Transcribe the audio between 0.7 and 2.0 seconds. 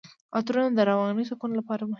د رواني سکون لپاره مهم دي.